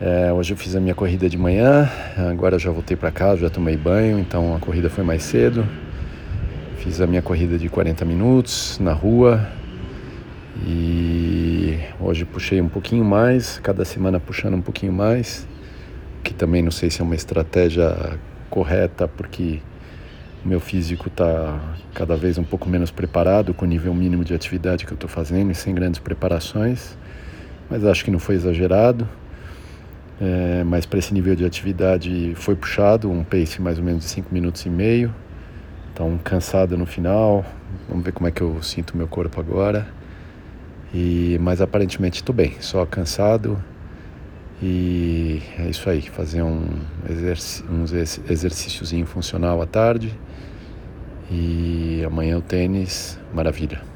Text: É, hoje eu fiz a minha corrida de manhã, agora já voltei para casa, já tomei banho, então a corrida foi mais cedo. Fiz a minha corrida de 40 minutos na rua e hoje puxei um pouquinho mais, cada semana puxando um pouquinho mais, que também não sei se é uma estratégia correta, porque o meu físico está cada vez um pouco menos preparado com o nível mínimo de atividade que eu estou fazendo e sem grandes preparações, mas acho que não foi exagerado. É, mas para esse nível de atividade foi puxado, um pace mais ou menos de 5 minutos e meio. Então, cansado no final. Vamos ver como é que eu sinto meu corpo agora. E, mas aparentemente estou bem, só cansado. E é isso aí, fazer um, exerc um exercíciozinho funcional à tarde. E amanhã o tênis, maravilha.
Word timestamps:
É, 0.00 0.32
hoje 0.32 0.52
eu 0.52 0.56
fiz 0.56 0.74
a 0.74 0.80
minha 0.80 0.94
corrida 0.94 1.28
de 1.28 1.38
manhã, 1.38 1.88
agora 2.16 2.58
já 2.58 2.70
voltei 2.70 2.96
para 2.96 3.10
casa, 3.10 3.42
já 3.42 3.50
tomei 3.50 3.76
banho, 3.76 4.18
então 4.18 4.56
a 4.56 4.58
corrida 4.58 4.90
foi 4.90 5.04
mais 5.04 5.22
cedo. 5.22 5.66
Fiz 6.78 7.00
a 7.00 7.06
minha 7.06 7.22
corrida 7.22 7.56
de 7.56 7.68
40 7.68 8.04
minutos 8.04 8.78
na 8.80 8.92
rua 8.92 9.48
e 10.66 11.78
hoje 12.00 12.24
puxei 12.24 12.60
um 12.60 12.68
pouquinho 12.68 13.04
mais, 13.04 13.60
cada 13.60 13.84
semana 13.84 14.18
puxando 14.18 14.54
um 14.54 14.60
pouquinho 14.60 14.92
mais, 14.92 15.46
que 16.24 16.34
também 16.34 16.62
não 16.62 16.72
sei 16.72 16.90
se 16.90 17.00
é 17.00 17.04
uma 17.04 17.14
estratégia 17.14 18.18
correta, 18.50 19.06
porque 19.06 19.60
o 20.44 20.48
meu 20.48 20.58
físico 20.58 21.06
está 21.06 21.60
cada 21.94 22.16
vez 22.16 22.38
um 22.38 22.44
pouco 22.44 22.68
menos 22.68 22.90
preparado 22.90 23.54
com 23.54 23.64
o 23.64 23.68
nível 23.68 23.94
mínimo 23.94 24.24
de 24.24 24.34
atividade 24.34 24.84
que 24.84 24.92
eu 24.92 24.96
estou 24.96 25.08
fazendo 25.08 25.52
e 25.52 25.54
sem 25.54 25.72
grandes 25.72 26.00
preparações, 26.00 26.98
mas 27.70 27.84
acho 27.84 28.04
que 28.04 28.10
não 28.10 28.18
foi 28.18 28.34
exagerado. 28.34 29.06
É, 30.24 30.62
mas 30.62 30.86
para 30.86 31.00
esse 31.00 31.12
nível 31.12 31.34
de 31.34 31.44
atividade 31.44 32.32
foi 32.36 32.54
puxado, 32.54 33.10
um 33.10 33.24
pace 33.24 33.60
mais 33.60 33.76
ou 33.78 33.84
menos 33.84 34.04
de 34.04 34.10
5 34.10 34.32
minutos 34.32 34.64
e 34.64 34.70
meio. 34.70 35.12
Então, 35.92 36.16
cansado 36.22 36.78
no 36.78 36.86
final. 36.86 37.44
Vamos 37.88 38.04
ver 38.04 38.12
como 38.12 38.28
é 38.28 38.30
que 38.30 38.40
eu 38.40 38.62
sinto 38.62 38.96
meu 38.96 39.08
corpo 39.08 39.40
agora. 39.40 39.88
E, 40.94 41.36
mas 41.40 41.60
aparentemente 41.60 42.20
estou 42.20 42.32
bem, 42.32 42.54
só 42.60 42.86
cansado. 42.86 43.60
E 44.62 45.42
é 45.58 45.68
isso 45.68 45.90
aí, 45.90 46.02
fazer 46.02 46.42
um, 46.42 46.68
exerc 47.10 47.64
um 47.68 47.82
exercíciozinho 48.30 49.06
funcional 49.06 49.60
à 49.60 49.66
tarde. 49.66 50.16
E 51.28 52.00
amanhã 52.06 52.38
o 52.38 52.42
tênis, 52.42 53.18
maravilha. 53.34 53.91